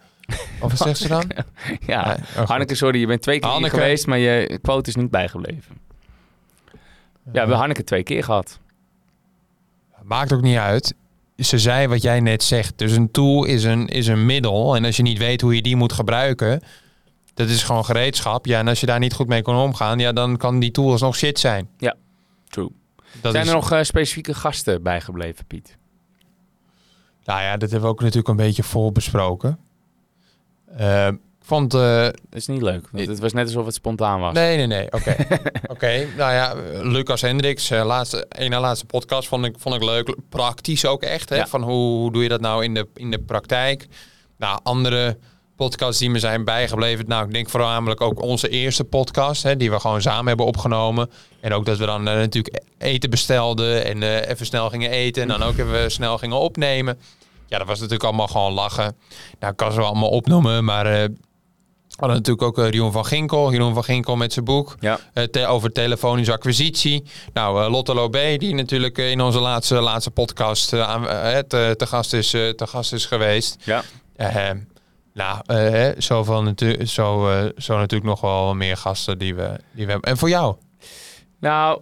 [0.60, 1.30] Of wat zegt ze dan?
[1.86, 2.48] Ja, Nee, oh.
[2.48, 3.74] Hanneke, sorry, je bent twee keer Hanneke.
[3.76, 5.76] geweest, maar je quote is niet bijgebleven.
[7.24, 8.58] Ja, we hebben Hanneke twee keer gehad.
[10.02, 10.94] Maakt ook niet uit.
[11.36, 12.78] Ze zei wat jij net zegt.
[12.78, 14.76] Dus een tool is een, is een middel.
[14.76, 16.62] En als je niet weet hoe je die moet gebruiken,
[17.34, 18.46] dat is gewoon gereedschap.
[18.46, 20.90] Ja, en als je daar niet goed mee kan omgaan, ja, dan kan die tool
[20.90, 21.68] alsnog shit zijn.
[22.48, 22.70] True.
[23.20, 25.76] Dat Zijn is, er nog eh, specifieke gasten bijgebleven, Piet?
[27.24, 29.58] Nou ja, dat hebben we ook natuurlijk een beetje vol besproken.
[30.76, 31.74] Eh, ik vond...
[31.74, 32.88] eh, Dat is niet leuk.
[32.92, 34.35] Want het was net alsof het spontaan was.
[34.35, 34.87] Nee, nee, nee.
[34.98, 35.16] Oké.
[35.66, 36.07] Oké.
[36.16, 40.16] Nou ja, Lucas Hendricks, eh, laatste, een na laatste podcast vond ik, vond ik leuk.
[40.28, 41.28] Praktisch ook echt.
[41.28, 41.37] Hè?
[41.37, 41.46] Ja.
[41.46, 43.87] Van hoe, hoe doe je dat nou in de, in de praktijk?
[44.38, 45.18] Nou, andere
[45.57, 47.04] podcasts die me zijn bijgebleven.
[47.09, 51.11] Nou, ik denk voornamelijk ook onze eerste podcast, hè, die we gewoon samen hebben opgenomen.
[51.40, 55.22] En ook dat we dan eh, natuurlijk eten bestelden en eh, even snel gingen eten.
[55.22, 56.98] En dan ook even snel gingen opnemen.
[57.48, 58.96] Ja, dat was natuurlijk allemaal gewoon lachen.
[59.40, 60.84] Nou, ik kan ze wel allemaal opnoemen, maar...
[60.84, 61.14] we
[61.96, 63.52] hadden natuurlijk ook uh, Jeroen van Ginkel.
[63.52, 64.98] Jeroen van Ginkel met zijn boek Ja.
[65.14, 67.04] eh, te- over telefonische acquisitie.
[67.32, 71.02] Nou, Lotte Lobé, die natuurlijk in onze laatste, laatste podcast aan,
[71.48, 73.56] te, te, gast is, te gast is geweest.
[73.64, 73.82] Ja.
[75.14, 75.42] Nou,
[76.00, 80.11] zo, van natu- zo, zo natuurlijk nog wel meer gasten die we, die we hebben.
[80.11, 80.56] En voor jou?
[81.40, 81.80] Nou...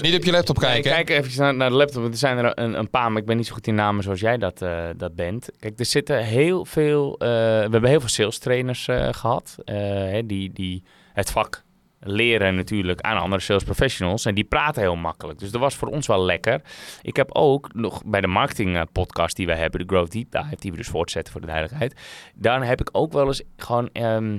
[0.00, 0.90] Niet op je laptop Nee, kijken.
[1.04, 2.00] kijk even naar, naar de laptop.
[2.02, 4.02] want Er zijn er een, een paar, maar ik ben niet zo goed in namen
[4.02, 5.48] zoals jij dat, eh, dat bent.
[5.58, 7.12] Kijk, er zitten heel veel...
[7.18, 9.56] eh, we hebben heel veel sales trainers eh, gehad.
[9.64, 10.82] eh, hè, die, die
[11.12, 11.62] het vak
[12.04, 14.24] leren natuurlijk aan andere sales professionals.
[14.24, 15.38] En die praten heel makkelijk.
[15.38, 16.60] Dus dat was voor ons wel lekker.
[17.02, 20.56] Ik heb ook nog bij de marketing podcast die we hebben, de Growth Deep Dive,
[20.58, 21.94] die we dus voortzetten voor de duidelijkheid.
[22.34, 23.88] Daar heb ik ook wel eens gewoon...
[23.92, 24.38] ehm,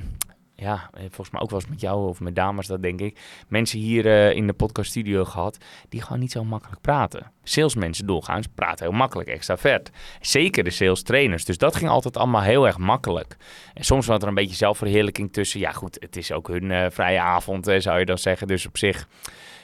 [0.55, 3.19] ja, eh, volgens mij ook wel eens met jou of met dames, dat denk ik.
[3.47, 5.57] Mensen hier eh, in de podcast studio gehad
[5.89, 7.31] die gewoon niet zo makkelijk praten.
[7.43, 9.89] Salesmensen doorgaans praten heel makkelijk, extravert.
[10.21, 11.45] Zeker de sales trainers.
[11.45, 13.35] Dus dat ging altijd allemaal heel erg makkelijk.
[13.73, 15.59] En soms was er een beetje zelfverheerlijking tussen.
[15.59, 18.47] Ja goed, het is ook hun eh, vrije avond, zou je dan zeggen.
[18.47, 19.07] Dus op zich,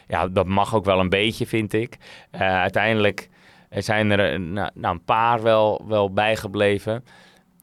[0.08, 1.98] ja, dat mag ook wel een beetje, vind ik.
[2.32, 3.30] Eh, uiteindelijk
[3.70, 7.04] zijn er nou, nou, een paar wel, wel bijgebleven.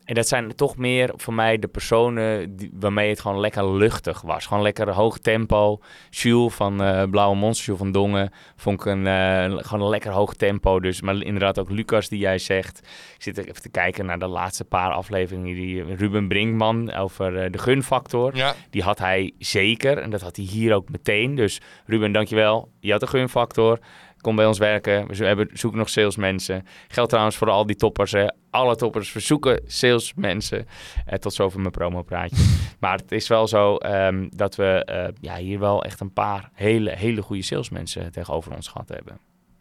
[0.07, 4.21] En dat zijn toch meer voor mij de personen die, waarmee het gewoon lekker luchtig
[4.21, 4.47] was.
[4.47, 5.81] Gewoon lekker hoog tempo.
[6.11, 10.11] Jules van eh, Blauwe Monster, Jules van Dongen, vond ik een, eh, gewoon een lekker
[10.11, 10.81] hoog tempo.
[10.81, 12.79] Dus, maar inderdaad ook Lucas die jij zegt.
[13.16, 15.55] Ik zit even te kijken naar de laatste paar afleveringen.
[15.55, 18.37] Die Ruben Brinkman over eh, de gunfactor.
[18.37, 18.55] Ja.
[18.71, 19.99] Die had hij zeker.
[19.99, 21.35] En dat had hij hier ook meteen.
[21.35, 22.71] Dus Ruben, dankjewel.
[22.81, 23.79] Je had een gunfactor.
[24.21, 25.07] Kom bij ons werken.
[25.07, 26.67] We hebben, zoeken nog salesmensen.
[26.89, 28.13] Geldt trouwens voor al die toppers.
[28.13, 28.27] Hè.
[28.51, 30.67] Alle toppers verzoeken salesmensen.
[31.07, 32.37] Eh, tot zover mijn promopraatje.
[32.81, 36.51] maar het is wel zo ehm, dat we eh, ja, hier wel echt een paar
[36.53, 39.19] hele, hele goede salesmensen tegenover ons gehad hebben.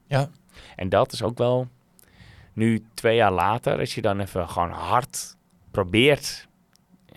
[0.08, 0.30] Ja.
[0.76, 1.68] En dat is ook wel
[2.54, 5.38] nu twee jaar later, als je dan even gewoon hard
[5.72, 6.48] probeert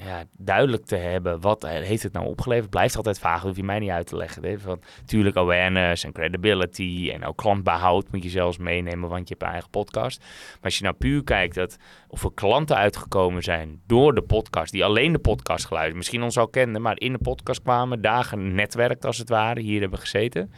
[0.04, 3.78] ja, duidelijk te hebben wat heeft het nou opgeleverd, blijft altijd vaag, hoef je mij
[3.78, 4.44] niet uit te leggen.
[4.44, 4.58] Hè?
[4.58, 9.42] Van, natuurlijk awareness en credibility en ook klantbehoud moet je zelfs meenemen, want je hebt
[9.42, 10.20] een eigen podcast.
[10.20, 11.76] Maar als je nou puur kijkt dat
[12.08, 16.38] of er klanten uitgekomen zijn door de podcast, die alleen de podcast geluisterd, misschien ons
[16.38, 20.52] al kenden, maar in de podcast kwamen, dagen netwerkt als het ware, hier hebben gezeten.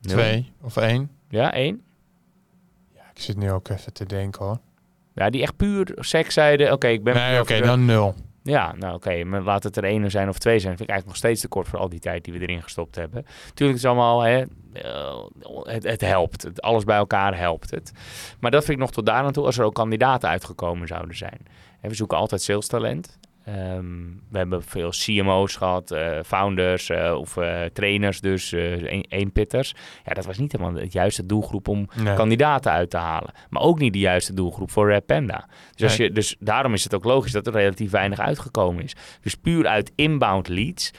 [0.00, 0.16] Nul.
[0.16, 1.10] Twee of één.
[1.28, 1.82] Ja, één.
[2.94, 4.58] Ja, ik zit nu ook even te denken hoor.
[5.14, 7.14] Ja, die echt puur seks zeiden, oké, ik ben...
[7.14, 8.14] Nee, oké, dan nul.
[8.50, 10.76] Ja, nou oké, maar laat het er één zijn of twee zijn.
[10.76, 12.96] vind ik eigenlijk nog steeds te kort voor al die tijd die we erin gestopt
[12.96, 13.26] hebben.
[13.54, 15.24] Tuurlijk is allemaal, hè, eh,
[15.82, 16.42] het, helpt.
[16.42, 17.92] Het, alles bij elkaar helpt het.
[18.40, 21.16] Maar dat vind ik nog tot daar aan toe als er ook kandidaten uitgekomen zouden
[21.16, 21.38] zijn.
[21.80, 22.66] En we zoeken altijd sales
[23.54, 23.84] Ehm,
[24.30, 29.74] we hebben veel CMO's gehad, eh, founders eh, of eh, trainers, dus een- eenpitters.
[30.04, 32.14] Ja, dat was niet helemaal de juiste doelgroep om Nee.
[32.14, 33.32] kandidaten uit te halen.
[33.50, 35.48] Maar ook niet de juiste doelgroep voor Red Panda.
[35.74, 36.08] Dus, als Nee.
[36.08, 38.94] je, dus daarom is het ook logisch dat er relatief weinig uitgekomen is.
[39.22, 40.90] Dus puur uit inbound leads,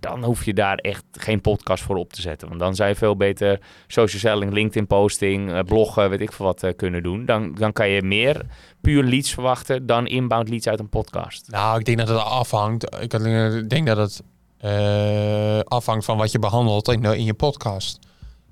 [0.00, 2.48] dan hoef je daar echt geen podcast voor op te zetten.
[2.48, 6.46] Want dan zou je veel beter social selling, LinkedIn posting, eh, bloggen, weet ik veel
[6.46, 7.24] wat eh, kunnen doen.
[7.24, 8.46] Dan, dan kan je meer
[8.80, 11.48] puur leads verwachten dan inbound leads uit een podcast.
[11.50, 12.84] Nou, ik denk dat het afhangt.
[13.00, 14.22] Ik ik denk dat het
[14.58, 17.98] eh, afhangt van wat je behandelt in, de- in je podcast.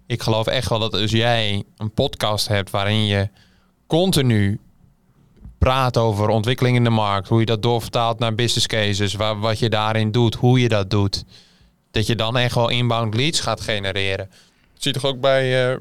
[0.07, 3.29] Ik geloof echt wel dat als jij een podcast hebt waarin je
[3.87, 4.61] continu
[5.59, 9.59] praat over ontwikkeling in de markt, hoe je dat doorvertaalt naar business cases, waar, wat
[9.59, 11.25] je daarin doet, hoe je dat doet,
[11.91, 14.27] dat je dan echt wel inbound leads gaat genereren.
[14.73, 15.77] Dat zie je toch ook bij eh,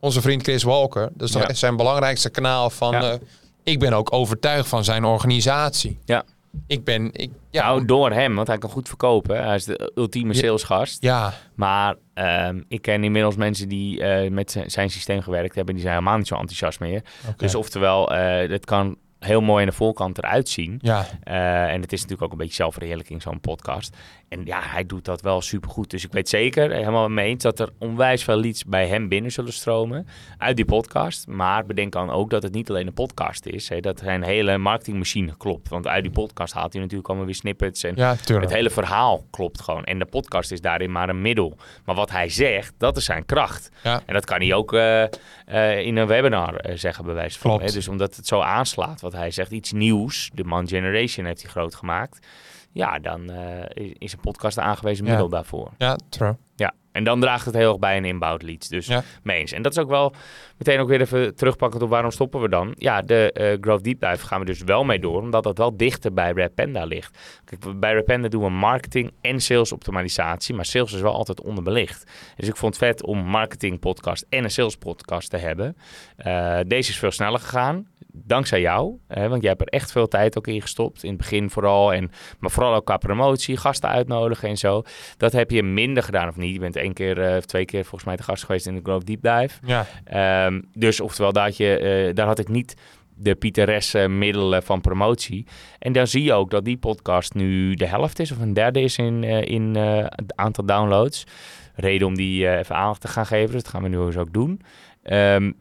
[0.00, 1.08] onze vriend Chris Walker.
[1.14, 1.54] Dat is toch Ja.
[1.54, 2.92] zijn belangrijkste kanaal van.
[2.92, 3.10] Ja.
[3.12, 3.18] eh,
[3.62, 5.98] ik ben ook overtuigd van zijn organisatie.
[6.04, 6.24] Ja.
[6.66, 9.44] Ik ben, ik, ja, Nou, door hem, want hij kan goed verkopen.
[9.44, 11.02] Hij is de ultieme salesgast.
[11.02, 15.74] ja, Maar ehm, ik ken inmiddels mensen die eh, met zijn systeem gewerkt hebben.
[15.74, 17.02] Die zijn helemaal niet zo enthousiast meer.
[17.28, 17.34] oké.
[17.36, 20.78] Dus oftewel, eh het kan heel mooi aan de voorkant eruit zien.
[20.82, 23.96] ja, Eh, en het is natuurlijk ook een beetje zelfverheerlijking, zo'n podcast.
[24.28, 25.90] En ja, hij doet dat wel supergoed.
[25.90, 29.32] Dus ik weet zeker, helemaal mee eens, dat er onwijs veel leads bij hem binnen
[29.32, 30.06] zullen stromen
[30.38, 31.26] uit die podcast.
[31.26, 33.68] Maar bedenk dan ook dat het niet alleen een podcast is.
[33.68, 35.68] Hè, dat zijn hele marketingmachine klopt.
[35.68, 39.24] Want uit die podcast haalt hij natuurlijk allemaal weer snippets en ja, het hele verhaal
[39.30, 39.84] klopt gewoon.
[39.84, 41.56] En de podcast is daarin maar een middel.
[41.84, 43.70] Maar wat hij zegt, dat is zijn kracht.
[43.82, 44.02] Ja.
[44.06, 45.02] En dat kan hij ook eh,
[45.46, 47.50] eh, in een webinar zeggen, bij wijze van.
[47.60, 47.70] Hè?
[47.70, 50.30] Dus omdat het zo aanslaat, wat hij zegt, iets nieuws.
[50.34, 52.26] De Man Generation heeft hij groot gemaakt.
[52.72, 55.10] Ja, dan eh, is- een podcast de aangewezen Ja.
[55.10, 55.70] middel daarvoor.
[55.78, 56.36] Ja, true.
[56.56, 58.68] Ja, en dan draagt het heel erg bij een inbound leads.
[58.68, 59.02] Dus Ja.
[59.22, 59.52] mee eens.
[59.52, 60.14] En dat is ook wel
[60.58, 62.74] meteen ook weer even terugpakken op waarom stoppen we dan.
[62.78, 65.76] Ja, de eh, Growth Deep Dive gaan we dus wel mee door, omdat dat wel
[65.76, 67.18] dichter bij Red Panda ligt.
[67.44, 71.40] Kijk, bij Red Panda doen we marketing en sales optimalisatie, maar sales is wel altijd
[71.42, 72.10] onderbelicht.
[72.36, 75.76] Dus ik vond het vet om marketing podcast en een sales podcast te hebben.
[76.16, 77.92] Eh, deze is veel sneller gegaan.
[78.16, 81.02] Dankzij jou, hè, want jij hebt er echt veel tijd ook in gestopt.
[81.02, 84.82] In het begin vooral, en, maar vooral ook qua promotie, gasten uitnodigen en zo.
[85.16, 86.52] Dat heb je minder gedaan of niet.
[86.52, 88.80] Je bent één keer eh, of twee keer volgens mij te gast geweest in de
[88.82, 89.58] Growth Deep Dive.
[89.66, 92.74] Ja, Ehm, dus oftewel, daar had, je, eh, daar had ik niet
[93.16, 95.46] de Pieteresse middelen van promotie.
[95.78, 98.80] En dan zie je ook dat die podcast nu de helft is of een derde
[98.80, 101.26] is in, eh, in het aantal downloads.
[101.74, 104.32] Reden om die even aandacht te gaan geven, dus dat gaan we nu eens ook
[104.32, 104.60] doen.
[105.02, 105.52] Ehm,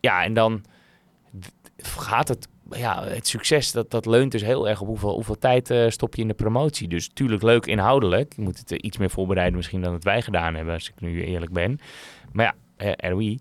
[0.00, 0.64] ja, en dan
[1.82, 5.70] gaat het ja, het succes dat, dat leunt dus heel erg op hoeveel, hoeveel tijd
[5.70, 6.88] uh, stop je in de promotie.
[6.88, 8.32] Dus natuurlijk leuk inhoudelijk.
[8.36, 11.00] Je moet het uh, iets meer voorbereiden misschien dan het wij gedaan hebben, als ik
[11.00, 11.78] nu eerlijk ben.
[12.32, 13.38] Maar ja, uh, ROI.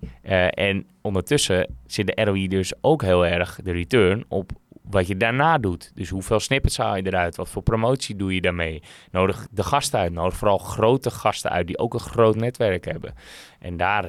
[0.49, 5.57] en ondertussen zit de ROI dus ook heel erg de return op wat je daarna
[5.57, 5.91] doet.
[5.95, 7.35] Dus hoeveel snippets haal je eruit?
[7.35, 8.81] Wat voor promotie doe je daarmee?
[9.11, 10.11] Nodig de gasten uit.
[10.11, 13.13] Nodig vooral grote gasten uit die ook een groot netwerk hebben.
[13.59, 14.05] En daar,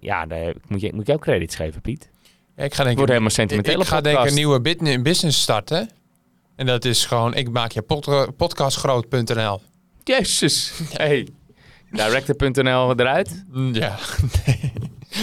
[0.00, 2.10] ja, daar moet, je, moet je ook credits geven, Piet.
[2.56, 3.80] Ja, ik ga denk wordt helemaal sentimenteel.
[3.80, 4.60] Ik ga denk ik een nieuwe
[5.02, 5.90] business starten.
[6.56, 9.60] En dat is gewoon, ik maak je pod podcastgroot.nl.
[10.04, 10.72] Jezus.
[10.92, 11.28] Hey.
[11.90, 13.44] Director.nl eruit?
[13.72, 13.98] Ja,
[14.46, 14.72] nee.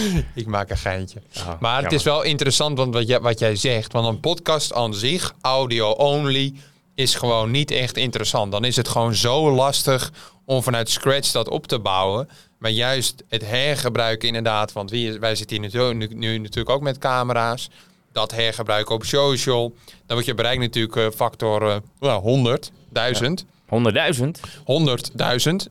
[0.34, 1.22] ik maak een geintje.
[1.36, 1.82] Oh, maar jammer.
[1.82, 3.92] het is wel interessant want wat, jij, wat jij zegt.
[3.92, 6.54] Want een podcast aan zich, audio only,
[6.94, 8.52] is gewoon niet echt interessant.
[8.52, 10.12] Dan is het gewoon zo lastig
[10.44, 12.28] om vanuit scratch dat op te bouwen.
[12.58, 17.70] Maar juist het hergebruiken inderdaad, want wij zitten hier nu, nu, natuurlijk ook met camera's.
[18.12, 19.74] Dat hergebruiken op social.
[19.88, 23.44] Dan wordt je bereik natuurlijk uh, factor uh, 100, 1000.
[23.82, 24.12] Ja.
[24.14, 24.22] 100.000?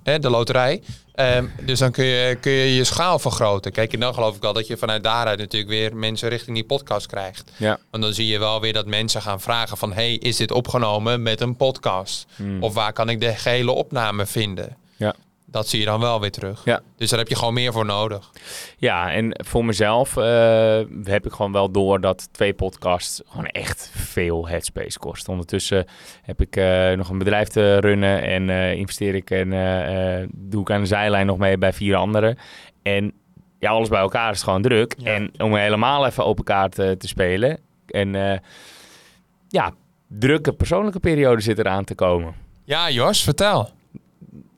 [0.04, 0.82] 100.000, de loterij.
[1.16, 3.72] Um, dus dan kun je, kun je je schaal vergroten.
[3.72, 6.66] Kijk, en dan geloof ik wel dat je vanuit daaruit natuurlijk weer mensen richting die
[6.66, 7.52] podcast krijgt.
[7.58, 7.80] Ja.
[7.92, 9.94] Want dan zie je wel weer dat mensen gaan vragen van...
[9.94, 12.26] hey, is dit opgenomen met een podcast?
[12.36, 12.63] Hmm.
[12.63, 14.78] Of waar kan ik de gehele opname vinden?
[14.96, 15.16] Ja.
[15.54, 16.62] Dat zie je dan wel weer terug.
[16.66, 16.82] Ja.
[16.98, 18.32] Dus daar heb je gewoon meer voor nodig.
[18.78, 20.24] Ja, en voor mezelf uh,
[21.04, 25.30] heb ik gewoon wel door dat twee podcasts gewoon echt veel headspace kost.
[25.30, 25.86] Ondertussen
[26.22, 29.50] heb ik uh, nog een bedrijf te runnen en uh, investeer ik en
[30.36, 32.38] doe ik aan de zijlijn nog mee bij vier anderen.
[32.82, 33.13] En
[33.60, 34.96] ja, alles bij elkaar is gewoon druk.
[34.98, 35.13] Ja.
[35.13, 37.60] En om helemaal even open kaart te spelen.
[37.88, 38.42] En
[39.48, 39.74] ja,
[40.08, 42.36] drukke persoonlijke periode zit eraan te komen.
[42.63, 43.70] Ja, Jos, vertel.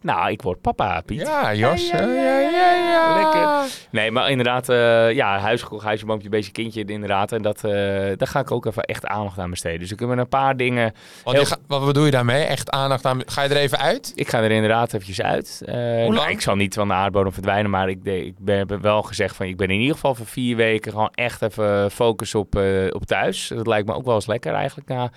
[0.06, 1.22] Nou, ik word papa, Piet.
[1.22, 1.90] Ja, Jos.
[1.90, 2.74] Ja, ja, ja.
[2.74, 3.72] ja, Lekker.
[3.92, 7.32] Nee, maar inderdaad, uh, ja, huis, huisje, boompje, beetje kindje, inderdaad.
[7.32, 7.72] En dat, uh,
[8.18, 9.80] daar ga ik ook even echt aandacht aan besteden.
[9.80, 10.94] Dus ik heb een paar dingen...
[11.24, 11.46] Want heel...
[11.46, 12.44] ga, wat bedoel je daarmee?
[12.44, 13.22] Echt aandacht aan...
[13.26, 14.12] Ga je er even uit?
[14.16, 15.62] Ik ga er inderdaad eventjes uit.
[15.66, 19.02] Uh, nou, ik zal niet van de aardbodem verdwijnen, maar ik, ik ben, heb wel
[19.02, 19.46] gezegd van...
[19.46, 22.56] Ik ben in ieder geval voor vier weken gewoon echt even focus op,
[22.90, 23.48] op thuis.
[23.48, 25.12] Dat lijkt me ook wel eens lekker eigenlijk na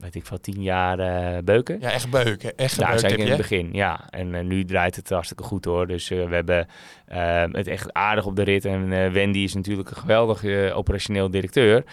[0.00, 1.80] weet ik veel, tien jaar uh, beuken.
[1.80, 2.56] Ja, echt beuken.
[2.56, 4.10] Echt Daar beuken in het begin, ja.
[4.10, 5.86] En uh, nu draait het hartstikke goed hoor.
[5.86, 6.68] Dus uh, we hebben
[7.52, 8.64] het echt aardig op de rit.
[8.64, 11.84] En Wendy is natuurlijk een geweldige operationeel directeur.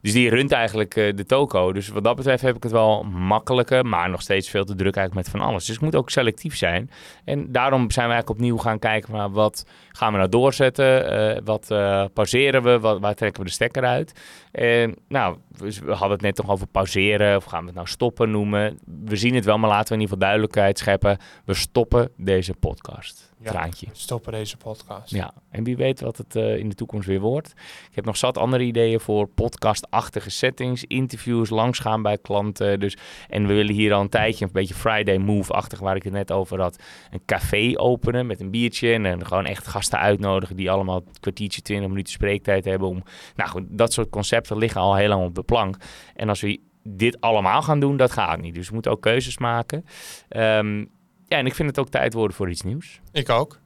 [0.00, 1.72] Dus die runt eigenlijk de toko.
[1.72, 4.96] Dus wat dat betreft heb ik het wel makkelijker, maar nog steeds veel te druk
[4.96, 5.64] eigenlijk met van alles.
[5.64, 6.90] Dus ik moet ook selectief zijn.
[7.24, 11.44] En daarom zijn we eigenlijk opnieuw gaan kijken naar wat gaan we nou doorzetten?
[11.44, 11.66] wat
[12.12, 12.78] pauzeren we?
[12.78, 14.20] Wat, waar trekken we de stekker uit?
[14.52, 18.30] En nou, we hadden het net nog over pauzeren of gaan we het nou stoppen
[18.30, 18.78] noemen.
[19.04, 21.18] We zien het wel, maar laten we in ieder geval duidelijkheid scheppen.
[21.44, 23.31] We stoppen deze podcast.
[23.42, 23.86] Ja, Traantje.
[23.92, 25.10] stoppen deze podcast.
[25.10, 27.52] Ja, en wie weet wat het uh, in de toekomst weer wordt.
[27.88, 32.80] Ik heb nog zat andere ideeën voor podcastachtige settings, interviews, langsgaan bij klanten.
[32.80, 32.96] Dus,
[33.28, 36.32] en we willen hier al een tijdje, een beetje Friday Move-achtig, waar ik het net
[36.32, 38.92] over had, een café openen met een biertje.
[38.92, 42.88] En, en gewoon echt gasten uitnodigen die allemaal een kwartiertje, twintig minuten spreektijd hebben.
[42.88, 43.02] Om,
[43.34, 45.76] nou goed, dat soort concepten liggen al heel lang op de plank.
[46.14, 48.54] En als we dit allemaal gaan doen, dat gaat niet.
[48.54, 49.84] Dus we moeten ook keuzes maken.
[50.28, 50.90] Um,
[51.32, 53.00] ja, en ik vind het ook tijd worden voor iets nieuws.
[53.12, 53.58] Ik ook.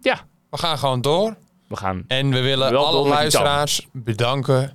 [0.00, 0.26] Ja.
[0.50, 1.36] We gaan gewoon door.
[1.68, 4.72] We gaan en we willen alle luisteraars bedanken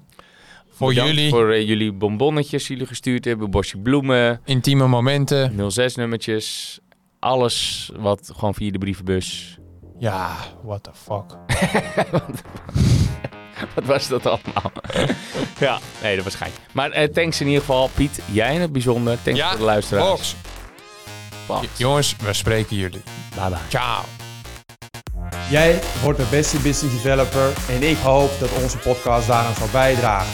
[0.70, 1.30] voor Bedankt jullie.
[1.30, 4.42] Voor uh, jullie bonbonnetjes die jullie gestuurd hebben, bosje bloemen.
[4.46, 5.72] Intieme momenten.
[5.72, 6.80] 06 nummertjes.
[7.20, 9.58] Alles wat gewoon via de brievenbus.
[9.98, 11.38] Ja, what the fuck.
[13.76, 14.72] Wat was dat allemaal?
[15.60, 16.52] ja, nee, dat was schijn.
[16.72, 18.22] Maar uh, thanks in ieder geval, Piet.
[18.32, 19.18] Jij in het bijzonder.
[19.24, 20.10] Thanks ja, voor de luisteraars.
[20.10, 20.36] Box.
[21.78, 23.02] Jongens, we spreken jullie.
[23.36, 23.58] Bye bye.
[23.70, 24.04] Ciao.
[25.50, 30.34] Jij wordt de beste business developer en ik hoop dat onze podcast daaraan zal bijdragen.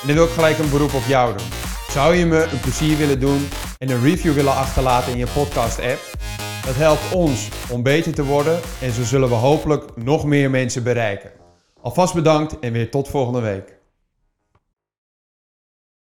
[0.00, 1.46] En dan wil ik gelijk een beroep op jou doen.
[1.90, 5.78] Zou je me een plezier willen doen en een review willen achterlaten in je podcast
[5.78, 6.00] app?
[6.66, 10.82] Dat helpt ons om beter te worden en zo zullen we hopelijk nog meer mensen
[10.82, 11.30] bereiken.
[11.80, 13.75] Alvast bedankt en weer tot volgende week.